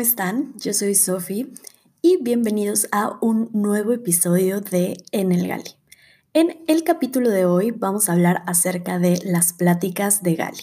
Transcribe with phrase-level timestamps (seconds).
[0.00, 0.54] ¿cómo están?
[0.56, 1.52] Yo soy Sofi
[2.00, 5.74] y bienvenidos a un nuevo episodio de En el Gali.
[6.32, 10.62] En el capítulo de hoy vamos a hablar acerca de las pláticas de Gali.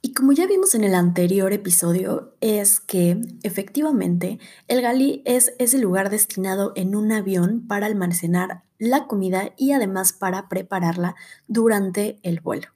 [0.00, 5.76] Y como ya vimos en el anterior episodio, es que efectivamente el Gali es ese
[5.76, 11.16] lugar destinado en un avión para almacenar la comida y además para prepararla
[11.48, 12.68] durante el vuelo.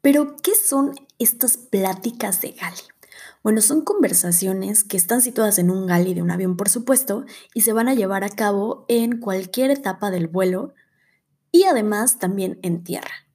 [0.00, 2.80] Pero, ¿qué son estas pláticas de Gali?
[3.42, 7.62] Bueno, son conversaciones que están situadas en un gali de un avión, por supuesto, y
[7.62, 10.74] se van a llevar a cabo en cualquier etapa del vuelo
[11.50, 13.30] y además también en tierra.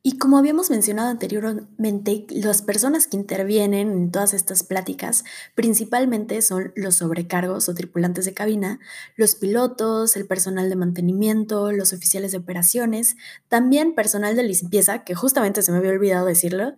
[0.00, 5.24] Y como habíamos mencionado anteriormente, las personas que intervienen en todas estas pláticas
[5.56, 8.78] principalmente son los sobrecargos o tripulantes de cabina,
[9.16, 13.16] los pilotos, el personal de mantenimiento, los oficiales de operaciones,
[13.48, 16.76] también personal de limpieza, que justamente se me había olvidado decirlo,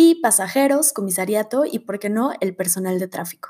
[0.00, 3.48] y pasajeros, comisariato y, ¿por qué no?, el personal de tráfico.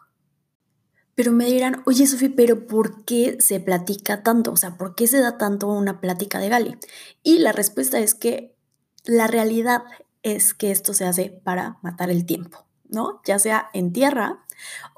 [1.15, 4.53] Pero me dirán, oye Sofi, pero ¿por qué se platica tanto?
[4.53, 6.79] O sea, ¿por qué se da tanto una plática de Gali?
[7.23, 8.57] Y la respuesta es que
[9.05, 9.83] la realidad
[10.23, 13.21] es que esto se hace para matar el tiempo, ¿no?
[13.27, 14.43] Ya sea en tierra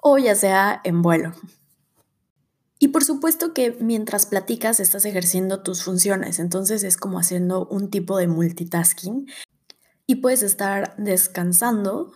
[0.00, 1.32] o ya sea en vuelo.
[2.78, 7.90] Y por supuesto que mientras platicas estás ejerciendo tus funciones, entonces es como haciendo un
[7.90, 9.26] tipo de multitasking
[10.10, 12.10] y puedes estar descansando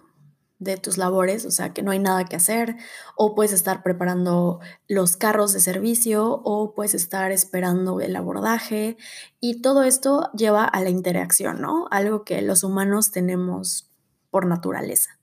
[0.59, 2.75] de tus labores, o sea, que no hay nada que hacer,
[3.15, 8.97] o puedes estar preparando los carros de servicio, o puedes estar esperando el abordaje,
[9.39, 11.87] y todo esto lleva a la interacción, ¿no?
[11.93, 13.93] Algo que los humanos tenemos
[14.29, 15.21] por naturaleza.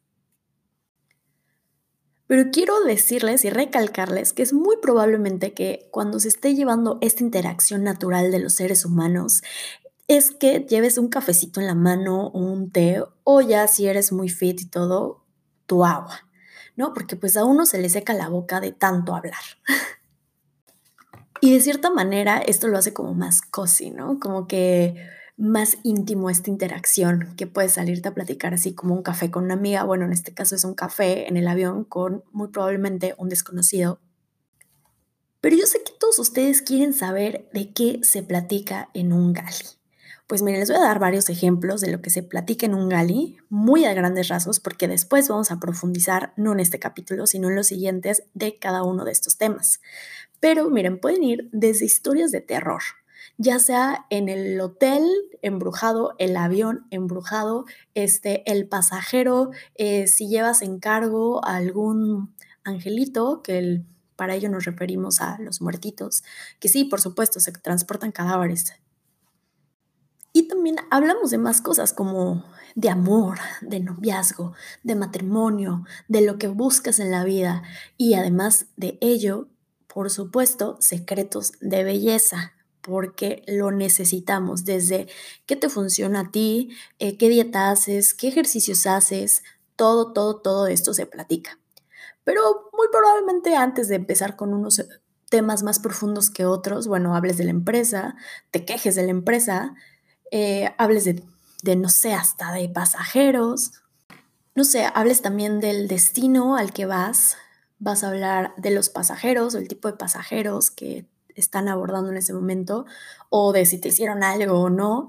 [2.27, 7.21] Pero quiero decirles y recalcarles que es muy probablemente que cuando se esté llevando esta
[7.21, 9.41] interacción natural de los seres humanos,
[10.17, 14.27] es que lleves un cafecito en la mano un té o ya si eres muy
[14.27, 15.23] fit y todo,
[15.67, 16.27] tu agua,
[16.75, 16.93] ¿no?
[16.93, 19.39] Porque pues a uno se le seca la boca de tanto hablar.
[21.41, 24.19] y de cierta manera esto lo hace como más cozy, ¿no?
[24.19, 25.01] Como que
[25.37, 29.53] más íntimo esta interacción, que puedes salirte a platicar así como un café con una
[29.53, 33.29] amiga, bueno, en este caso es un café en el avión con muy probablemente un
[33.29, 34.01] desconocido.
[35.39, 39.80] Pero yo sé que todos ustedes quieren saber de qué se platica en un gali.
[40.31, 42.87] Pues miren, les voy a dar varios ejemplos de lo que se platica en un
[42.87, 47.49] gali, muy a grandes rasgos, porque después vamos a profundizar, no en este capítulo, sino
[47.49, 49.81] en los siguientes de cada uno de estos temas.
[50.39, 52.81] Pero miren, pueden ir desde historias de terror,
[53.37, 55.03] ya sea en el hotel
[55.41, 62.33] embrujado, el avión embrujado, este, el pasajero, eh, si llevas en cargo a algún
[62.63, 63.81] angelito, que
[64.15, 66.23] para ello nos referimos a los muertitos,
[66.61, 68.80] que sí, por supuesto, se transportan cadáveres
[70.33, 72.43] y también hablamos de más cosas como
[72.75, 74.53] de amor, de noviazgo,
[74.83, 77.63] de matrimonio, de lo que buscas en la vida
[77.97, 79.49] y además de ello,
[79.87, 85.07] por supuesto, secretos de belleza, porque lo necesitamos desde
[85.45, 89.43] qué te funciona a ti, eh, qué dieta haces, qué ejercicios haces,
[89.75, 91.59] todo, todo, todo esto se platica.
[92.23, 94.83] Pero muy probablemente antes de empezar con unos
[95.29, 98.15] temas más profundos que otros, bueno, hables de la empresa,
[98.51, 99.75] te quejes de la empresa,
[100.31, 103.73] eh, hables de, no sé, hasta de pasajeros,
[104.55, 107.37] no sé, hables también del destino al que vas,
[107.79, 111.05] vas a hablar de los pasajeros o el tipo de pasajeros que
[111.35, 112.85] están abordando en ese momento
[113.29, 115.07] o de si te hicieron algo o no.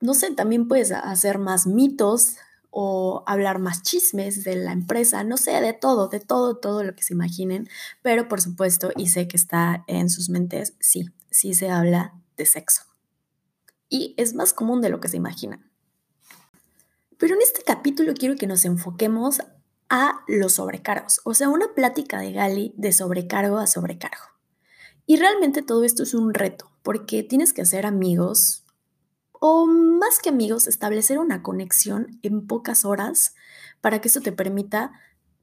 [0.00, 2.36] No sé, también puedes hacer más mitos
[2.70, 6.94] o hablar más chismes de la empresa, no sé, de todo, de todo, todo lo
[6.94, 7.68] que se imaginen,
[8.00, 12.46] pero por supuesto, y sé que está en sus mentes, sí, sí se habla de
[12.46, 12.91] sexo
[13.92, 15.70] y es más común de lo que se imaginan.
[17.18, 19.42] Pero en este capítulo quiero que nos enfoquemos
[19.90, 24.24] a los sobrecargos, o sea, una plática de Gali de sobrecargo a sobrecargo.
[25.04, 28.64] Y realmente todo esto es un reto, porque tienes que hacer amigos,
[29.32, 33.34] o más que amigos, establecer una conexión en pocas horas
[33.82, 34.92] para que eso te permita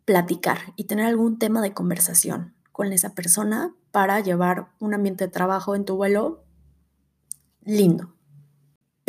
[0.05, 5.31] platicar y tener algún tema de conversación con esa persona para llevar un ambiente de
[5.31, 6.43] trabajo en tu vuelo
[7.61, 8.15] lindo.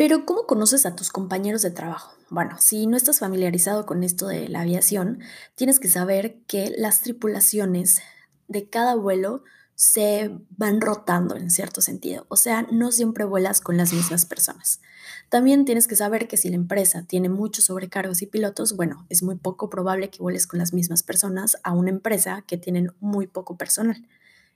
[0.01, 2.15] Pero ¿cómo conoces a tus compañeros de trabajo?
[2.31, 5.19] Bueno, si no estás familiarizado con esto de la aviación,
[5.53, 8.01] tienes que saber que las tripulaciones
[8.47, 9.43] de cada vuelo
[9.75, 14.81] se van rotando en cierto sentido, o sea, no siempre vuelas con las mismas personas.
[15.29, 19.21] También tienes que saber que si la empresa tiene muchos sobrecargos y pilotos, bueno, es
[19.21, 23.27] muy poco probable que vueles con las mismas personas a una empresa que tienen muy
[23.27, 24.07] poco personal.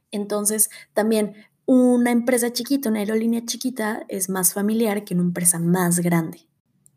[0.09, 5.99] Entonces, también una empresa chiquita, una aerolínea chiquita, es más familiar que una empresa más
[5.99, 6.47] grande.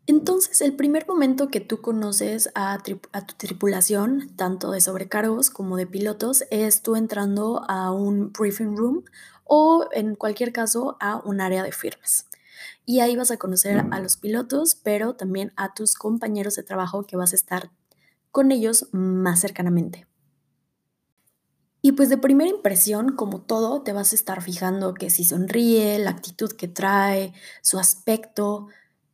[0.05, 5.77] Entonces, el primer momento que tú conoces a, a, tu tripulación, tanto de sobrecargos como
[5.77, 9.03] de pilotos, es tú entrando a un briefing room
[9.43, 12.25] o, en cualquier caso, a un área de firmas.
[12.87, 17.03] Y ahí vas a conocer a los pilotos, pero también a tus compañeros de trabajo
[17.03, 17.69] que vas a estar
[18.31, 20.08] con ellos más cercanamente.
[21.81, 25.97] Y pues de primera impresión, como todo, te vas a estar fijando que si sonríe,
[25.99, 28.67] la actitud que trae, su aspecto,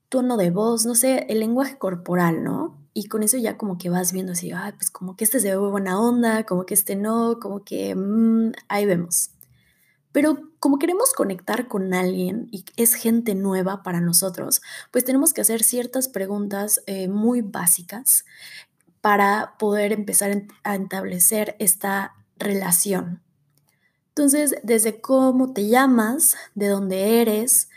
[0.10, 2.78] tono de voz, no sé, el lenguaje corporal, ¿no?
[2.94, 5.52] Y con eso ya como que vas viendo así, ay, pues como que este se
[5.52, 9.32] ve buena onda, como que este no, como que mm, ahí vemos.
[10.12, 15.42] Pero como queremos conectar con alguien y es gente nueva para nosotros, pues tenemos que
[15.42, 18.26] hacer ciertas preguntas eh, muy básicas
[19.02, 23.22] para poder empezar a establecer esta relación.
[24.10, 27.70] Entonces, desde cómo te llamas, de dónde eres,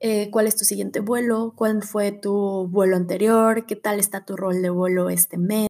[0.00, 4.36] eh, cuál es tu siguiente vuelo, cuál fue tu vuelo anterior, qué tal está tu
[4.36, 5.66] rol de vuelo este mes,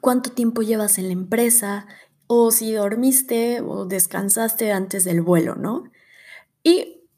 [0.00, 1.86] cuánto tiempo llevas en la empresa
[2.26, 5.84] o si dormiste o descansaste antes del vuelo, ¿no?
[6.62, 7.08] Y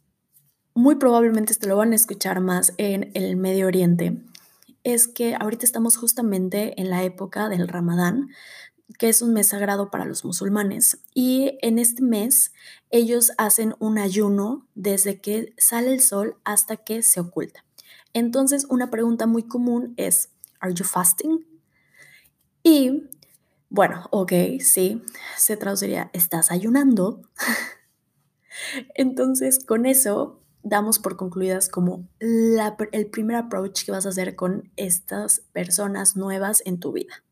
[0.74, 4.22] muy probablemente te lo van a escuchar más en el Medio Oriente,
[4.84, 8.28] es que ahorita estamos justamente en la época del Ramadán,
[8.96, 10.98] que es un mes sagrado para los musulmanes.
[11.14, 12.52] Y en este mes
[12.90, 17.64] ellos hacen un ayuno desde que sale el sol hasta que se oculta.
[18.14, 20.30] Entonces, una pregunta muy común es,
[20.60, 21.46] ¿Are you fasting?
[22.62, 23.08] Y
[23.68, 25.02] bueno, ok, sí,
[25.36, 27.22] se traduciría, ¿estás ayunando?
[28.94, 34.72] Entonces, con eso damos por concluidas como el primer approach que vas a hacer con
[34.76, 37.22] estas personas nuevas en tu vida.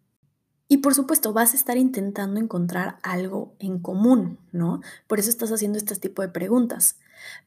[0.68, 4.80] Y por supuesto, vas a estar intentando encontrar algo en común, ¿no?
[5.06, 6.98] Por eso estás haciendo este tipo de preguntas.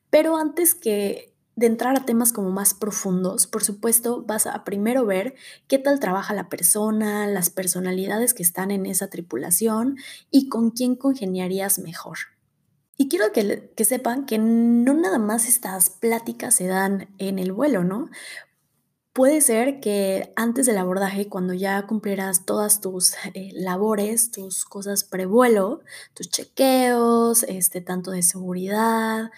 [0.10, 5.06] Pero antes que de entrar a temas como más profundos, por supuesto, vas a primero
[5.06, 5.36] ver
[5.68, 9.98] qué tal trabaja la persona, las personalidades que están en esa tripulación
[10.32, 12.18] y con quién congeniarías mejor.
[12.96, 17.52] Y quiero que, que sepan que no nada más estas pláticas se dan en el
[17.52, 18.10] vuelo, ¿no?
[19.20, 25.04] Puede ser que antes del abordaje, cuando ya cumplieras todas tus eh, labores, tus cosas
[25.04, 25.82] prevuelo,
[26.14, 29.30] tus chequeos, este, tanto de seguridad,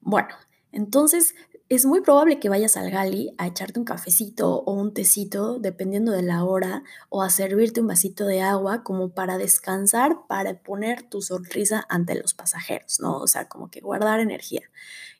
[0.00, 0.30] bueno,
[0.72, 1.34] entonces
[1.68, 6.10] es muy probable que vayas al gali a echarte un cafecito o un tecito, dependiendo
[6.10, 11.02] de la hora, o a servirte un vasito de agua como para descansar, para poner
[11.02, 13.18] tu sonrisa ante los pasajeros, ¿no?
[13.18, 14.62] O sea, como que guardar energía.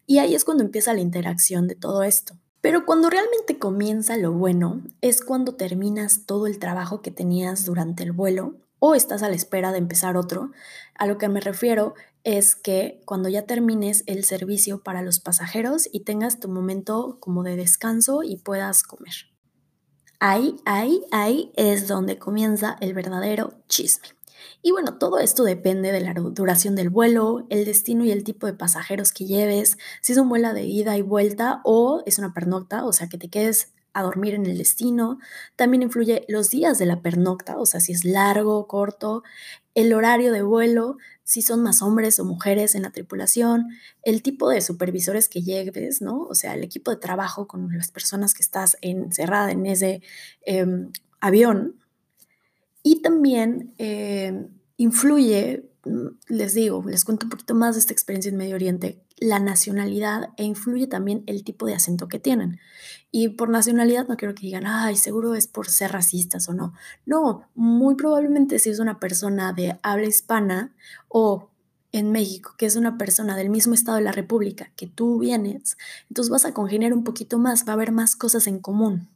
[0.06, 2.38] Y ahí es cuando empieza la interacción de todo esto.
[2.64, 8.04] Pero cuando realmente comienza lo bueno es cuando terminas todo el trabajo que tenías durante
[8.04, 10.50] el vuelo o estás a la espera de empezar otro.
[10.94, 15.90] A lo que me refiero es que cuando ya termines el servicio para los pasajeros
[15.92, 19.12] y tengas tu momento como de descanso y puedas comer.
[20.18, 24.08] Ahí, ahí, ahí es donde comienza el verdadero chisme.
[24.62, 28.46] Y bueno, todo esto depende de la duración del vuelo, el destino y el tipo
[28.46, 32.32] de pasajeros que lleves, si es un vuelo de ida y vuelta o es una
[32.32, 35.18] pernocta, o sea, que te quedes a dormir en el destino.
[35.56, 39.22] También influye los días de la pernocta, o sea, si es largo corto,
[39.74, 43.70] el horario de vuelo, si son más hombres o mujeres en la tripulación,
[44.02, 46.24] el tipo de supervisores que lleves, ¿no?
[46.24, 50.02] O sea, el equipo de trabajo con las personas que estás encerrada en ese
[50.44, 50.90] em,
[51.20, 51.76] avión,
[52.84, 55.70] y también eh, influye,
[56.28, 60.28] les digo, les cuento un poquito más de esta experiencia en Medio Oriente, la nacionalidad
[60.36, 62.60] e influye también el tipo de acento que tienen.
[63.10, 66.74] Y por nacionalidad no quiero que digan, ay, seguro es por ser racistas o no.
[67.06, 70.74] No, muy probablemente si es una persona de habla hispana
[71.08, 71.48] o
[71.90, 75.78] en México, que es una persona del mismo estado de la República que tú vienes,
[76.10, 79.08] entonces vas a congeniar un poquito más, va a haber más cosas en común.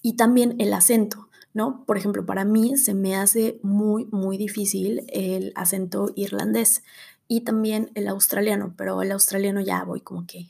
[0.00, 1.28] Y también el acento.
[1.54, 1.84] ¿No?
[1.86, 6.82] Por ejemplo, para mí se me hace muy, muy difícil el acento irlandés
[7.28, 10.48] y también el australiano, pero el australiano ya voy como que,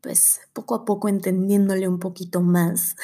[0.00, 2.96] pues, poco a poco entendiéndole un poquito más.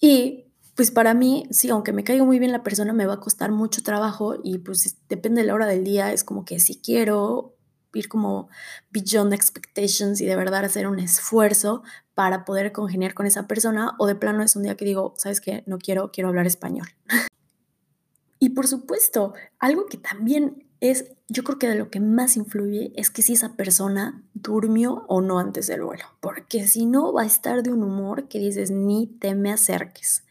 [0.00, 3.20] y pues para mí, sí, aunque me caiga muy bien la persona, me va a
[3.20, 6.80] costar mucho trabajo y pues depende de la hora del día, es como que si
[6.80, 7.54] quiero
[7.94, 8.48] ir como
[8.90, 11.82] beyond expectations y de verdad hacer un esfuerzo
[12.14, 15.40] para poder congeniar con esa persona o de plano es un día que digo, sabes
[15.40, 16.88] qué, no quiero, quiero hablar español.
[18.38, 22.92] y por supuesto, algo que también es, yo creo que de lo que más influye
[22.96, 27.22] es que si esa persona durmió o no antes del vuelo, porque si no va
[27.22, 30.24] a estar de un humor que dices, ni te me acerques.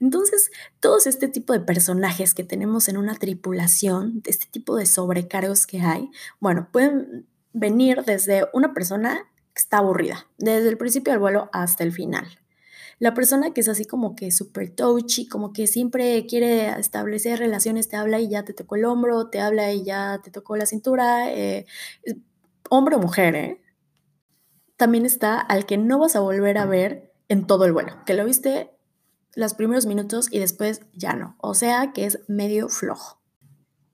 [0.00, 0.50] Entonces,
[0.80, 5.80] todos este tipo de personajes que tenemos en una tripulación, este tipo de sobrecargos que
[5.80, 9.26] hay, bueno, pueden venir desde una persona
[9.58, 12.26] está aburrida, desde el principio del vuelo hasta el final.
[13.00, 17.88] La persona que es así como que súper touchy, como que siempre quiere establecer relaciones,
[17.88, 20.66] te habla y ya te tocó el hombro, te habla y ya te tocó la
[20.66, 21.66] cintura, eh,
[22.70, 23.62] hombre o mujer, ¿eh?
[24.76, 28.14] También está al que no vas a volver a ver en todo el vuelo, que
[28.14, 28.77] lo viste
[29.38, 33.20] los primeros minutos y después ya no, o sea que es medio flojo.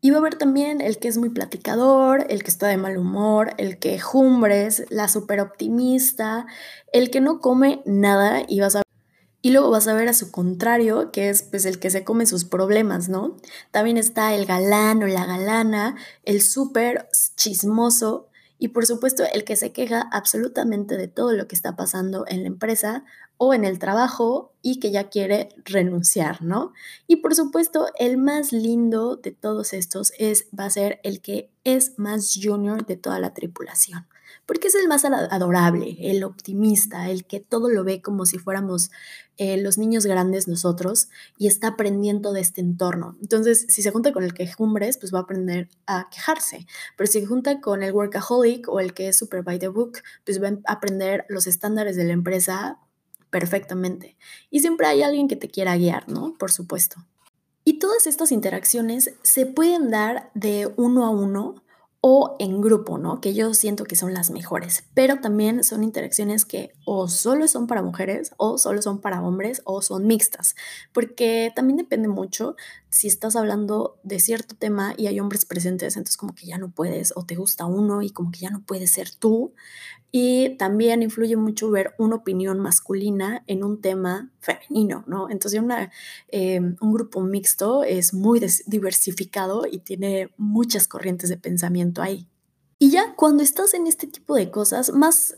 [0.00, 2.96] Y va a haber también el que es muy platicador, el que está de mal
[2.96, 6.46] humor, el que jumbres, la súper optimista,
[6.92, 8.82] el que no come nada y vas a
[9.42, 12.24] y luego vas a ver a su contrario, que es pues el que se come
[12.24, 13.36] sus problemas, ¿no?
[13.70, 19.56] También está el galán o la galana, el súper chismoso y por supuesto el que
[19.56, 23.04] se queja absolutamente de todo lo que está pasando en la empresa
[23.36, 26.72] o en el trabajo y que ya quiere renunciar, ¿no?
[27.06, 31.50] Y por supuesto el más lindo de todos estos es va a ser el que
[31.64, 34.06] es más junior de toda la tripulación
[34.46, 38.90] porque es el más adorable, el optimista, el que todo lo ve como si fuéramos
[39.36, 43.16] eh, los niños grandes nosotros y está aprendiendo de este entorno.
[43.20, 47.20] Entonces, si se junta con el quejumbres, pues va a aprender a quejarse, pero si
[47.20, 50.48] se junta con el workaholic o el que es super by the book, pues va
[50.48, 52.78] a aprender los estándares de la empresa
[53.34, 54.16] perfectamente.
[54.48, 56.34] Y siempre hay alguien que te quiera guiar, ¿no?
[56.38, 57.04] Por supuesto.
[57.64, 61.64] Y todas estas interacciones se pueden dar de uno a uno
[62.00, 63.20] o en grupo, ¿no?
[63.20, 67.66] Que yo siento que son las mejores, pero también son interacciones que o solo son
[67.66, 70.54] para mujeres o solo son para hombres o son mixtas,
[70.92, 72.54] porque también depende mucho
[72.94, 76.70] si estás hablando de cierto tema y hay hombres presentes, entonces como que ya no
[76.70, 79.52] puedes o te gusta uno y como que ya no puedes ser tú.
[80.12, 85.28] Y también influye mucho ver una opinión masculina en un tema femenino, ¿no?
[85.28, 85.90] Entonces una,
[86.28, 92.28] eh, un grupo mixto es muy diversificado y tiene muchas corrientes de pensamiento ahí.
[92.78, 95.36] Y ya cuando estás en este tipo de cosas, más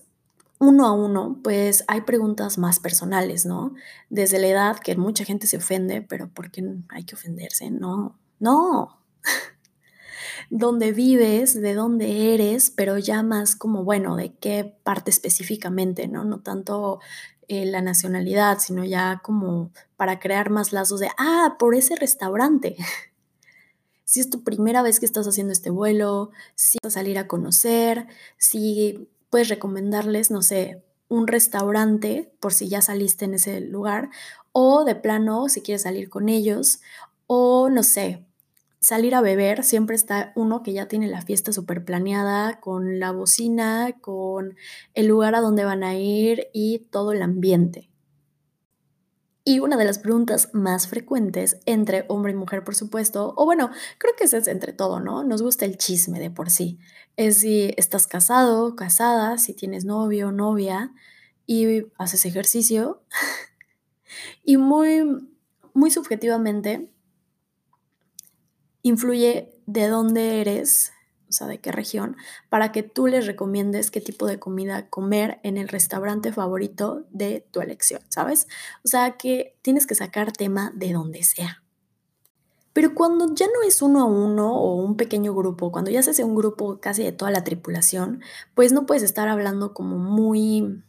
[0.59, 3.75] uno a uno, pues hay preguntas más personales, ¿no?
[4.09, 7.71] Desde la edad, que mucha gente se ofende, pero ¿por qué hay que ofenderse?
[7.71, 8.99] No, no.
[10.51, 16.25] dónde vives, de dónde eres, pero ya más como, bueno, de qué parte específicamente, ¿no?
[16.25, 17.01] No tanto
[17.49, 22.77] eh, la nacionalidad, sino ya como para crear más lazos de, ah, por ese restaurante.
[24.05, 27.29] si es tu primera vez que estás haciendo este vuelo, si vas a salir a
[27.29, 28.07] conocer,
[28.39, 34.11] si puedes recomendarles, no sé, un restaurante por si ya saliste en ese lugar,
[34.53, 36.81] o de plano si quieres salir con ellos,
[37.27, 38.25] o no sé,
[38.81, 43.11] salir a beber, siempre está uno que ya tiene la fiesta súper planeada, con la
[43.13, 44.57] bocina, con
[44.95, 47.91] el lugar a donde van a ir y todo el ambiente.
[49.49, 53.71] Y una de las preguntas más frecuentes entre hombre y mujer, por supuesto, o bueno,
[53.97, 55.23] creo que es entre todo, ¿no?
[55.23, 56.81] Nos gusta el chisme de por sí.
[57.17, 60.93] Es si estás casado, casada, si tienes novio, novia
[61.47, 63.05] y haces ejercicio.
[64.45, 65.31] y muy,
[65.75, 66.91] muy subjetivamente,
[68.83, 70.91] influye de dónde eres,
[71.29, 72.17] o sea, de qué región,
[72.49, 77.47] para que tú les recomiendes qué tipo de comida comer en el restaurante favorito de
[77.51, 78.47] tu elección, ¿sabes?
[78.85, 81.63] O sea, que tienes que sacar tema de donde sea.
[82.73, 86.11] Pero cuando ya no es uno a uno o un pequeño grupo, cuando ya se
[86.11, 88.21] hace un grupo casi de toda la tripulación,
[88.55, 90.83] pues no puedes estar hablando como muy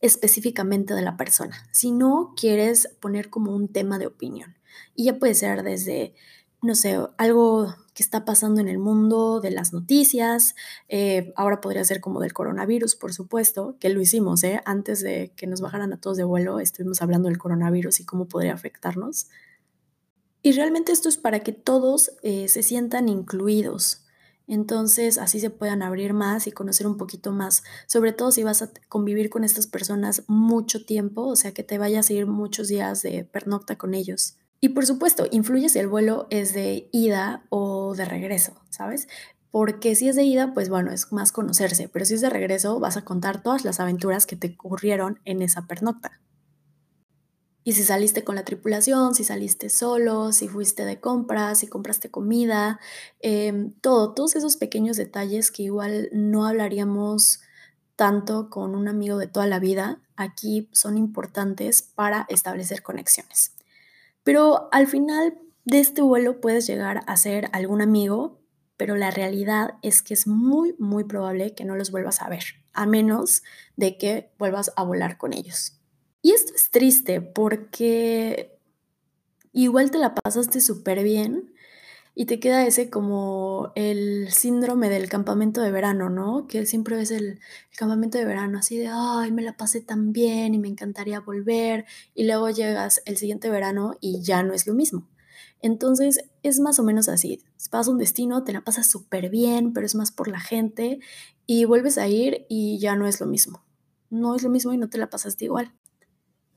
[0.00, 4.56] específicamente de la persona, Si no, quieres poner como un tema de opinión.
[4.94, 6.14] Y ya puede ser desde
[6.62, 10.54] no sé, algo que está pasando en el mundo de las noticias.
[10.88, 14.60] Eh, ahora podría ser como del coronavirus, por supuesto, que lo hicimos, ¿eh?
[14.64, 18.26] Antes de que nos bajaran a todos de vuelo, estuvimos hablando del coronavirus y cómo
[18.26, 19.28] podría afectarnos.
[20.42, 24.06] Y realmente esto es para que todos eh, se sientan incluidos.
[24.46, 28.62] Entonces así se puedan abrir más y conocer un poquito más, sobre todo si vas
[28.62, 32.66] a convivir con estas personas mucho tiempo, o sea que te vayas a ir muchos
[32.66, 34.38] días de pernocta con ellos.
[34.60, 39.08] Y por supuesto, influye si el vuelo es de ida o de regreso, ¿sabes?
[39.50, 42.78] Porque si es de ida, pues bueno, es más conocerse, pero si es de regreso,
[42.78, 46.20] vas a contar todas las aventuras que te ocurrieron en esa pernocta.
[47.62, 52.10] Y si saliste con la tripulación, si saliste solo, si fuiste de compras, si compraste
[52.10, 52.80] comida,
[53.20, 57.40] em, todo, todos esos pequeños detalles que igual no hablaríamos
[57.96, 63.52] tanto con un amigo de toda la vida, aquí son importantes para establecer conexiones.
[64.22, 68.40] Pero al final de este vuelo puedes llegar a ser algún amigo,
[68.76, 72.44] pero la realidad es que es muy, muy probable que no los vuelvas a ver,
[72.72, 73.42] a menos
[73.76, 75.80] de que vuelvas a volar con ellos.
[76.22, 78.58] Y esto es triste porque
[79.52, 81.52] igual te la pasaste súper bien
[82.20, 86.46] y te queda ese como el síndrome del campamento de verano, ¿no?
[86.46, 87.40] Que siempre el, el,
[87.74, 91.86] campamento de verano así de, ay, me la pasé tan bien y me encantaría volver.
[92.14, 95.08] Y luego llegas el siguiente verano y ya no es lo mismo.
[95.62, 97.42] Entonces es más o menos así.
[97.70, 101.00] Vas a un destino, te la pasas súper bien, pero es más por la gente
[101.46, 103.64] y vuelves a ir y ya no es lo mismo.
[104.10, 105.72] No es lo mismo y no te la pasaste igual.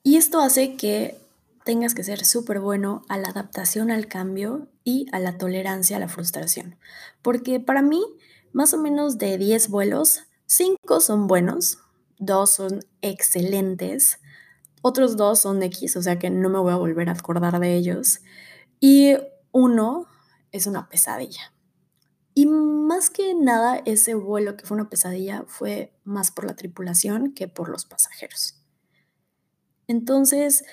[0.03, 1.23] Y esto hace que
[1.63, 6.00] tengas que ser súper bueno a la adaptación al cambio y a la tolerancia a
[6.00, 6.77] la frustración.
[7.22, 8.03] Porque para mí,
[8.51, 11.79] más o menos de 10 vuelos, 5 son buenos,
[12.20, 14.20] 2 son excelentes,
[14.82, 17.75] otros 2 son X, o sea que no me voy a volver a acordar de
[17.75, 18.20] ellos,
[18.79, 19.15] y
[19.51, 20.08] uno
[20.51, 21.53] es una pesadilla.
[22.36, 27.34] Y más que nada, ese vuelo que fue una pesadilla fue más por la tripulación
[27.34, 28.60] que por los pasajeros.
[29.88, 30.65] Entonces,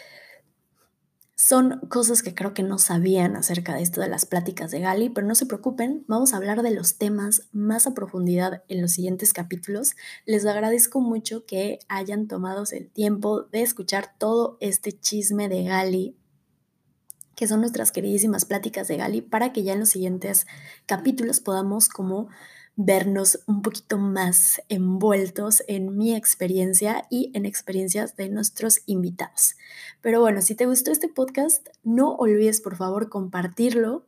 [1.42, 5.08] son cosas que creo que no sabían acerca de esto de las pláticas de Gali,
[5.08, 8.92] pero no se preocupen, vamos a hablar de los temas más a profundidad en los
[8.92, 9.96] siguientes capítulos.
[10.26, 16.14] Les agradezco mucho que hayan tomado el tiempo de escuchar todo este chisme de Gali,
[17.36, 20.46] que son nuestras queridísimas pláticas de Gali, para que ya en los siguientes
[20.84, 22.28] capítulos podamos como
[22.76, 29.56] vernos un poquito más envueltos en mi experiencia y en experiencias de nuestros invitados.
[30.00, 34.04] Pero bueno, si te gustó este podcast, no olvides por favor compartirlo.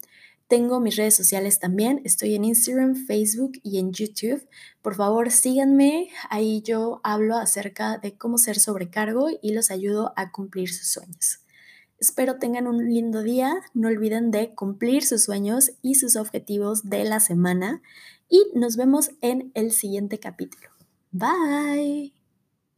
[0.49, 4.47] Tengo mis redes sociales también, estoy en Instagram, Facebook y en YouTube.
[4.83, 10.31] Por favor, síganme, ahí yo hablo acerca de cómo ser sobrecargo y los ayudo a
[10.31, 11.43] cumplir sus sueños.
[12.03, 17.05] Espero tengan un lindo día, no olviden de cumplir sus sueños y sus objetivos de
[17.05, 17.81] la semana
[18.33, 20.71] y nos vemos en el siguiente capítulo.
[21.13, 22.22] Bye.